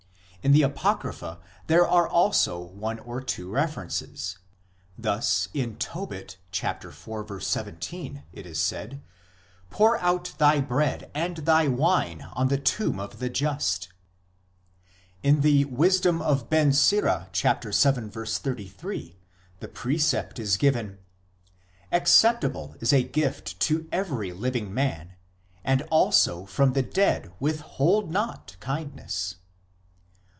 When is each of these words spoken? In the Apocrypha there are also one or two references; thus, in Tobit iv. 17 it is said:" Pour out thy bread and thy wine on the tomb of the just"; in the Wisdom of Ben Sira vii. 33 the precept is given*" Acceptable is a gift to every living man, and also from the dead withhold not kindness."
In 0.43 0.53
the 0.53 0.63
Apocrypha 0.63 1.39
there 1.67 1.87
are 1.87 2.07
also 2.07 2.57
one 2.57 2.97
or 2.97 3.21
two 3.21 3.47
references; 3.47 4.39
thus, 4.97 5.47
in 5.53 5.75
Tobit 5.75 6.37
iv. 6.51 7.43
17 7.43 8.23
it 8.33 8.47
is 8.47 8.59
said:" 8.59 9.03
Pour 9.69 9.99
out 9.99 10.33
thy 10.39 10.59
bread 10.59 11.11
and 11.13 11.37
thy 11.45 11.67
wine 11.67 12.23
on 12.33 12.47
the 12.47 12.57
tomb 12.57 12.99
of 12.99 13.19
the 13.19 13.29
just"; 13.29 13.89
in 15.21 15.41
the 15.41 15.65
Wisdom 15.65 16.23
of 16.23 16.49
Ben 16.49 16.73
Sira 16.73 17.29
vii. 17.35 17.71
33 18.09 19.19
the 19.59 19.67
precept 19.67 20.39
is 20.39 20.57
given*" 20.57 20.97
Acceptable 21.91 22.75
is 22.79 22.91
a 22.91 23.03
gift 23.03 23.59
to 23.59 23.87
every 23.91 24.33
living 24.33 24.73
man, 24.73 25.13
and 25.63 25.83
also 25.91 26.47
from 26.47 26.73
the 26.73 26.81
dead 26.81 27.31
withhold 27.39 28.09
not 28.09 28.57
kindness." 28.59 29.35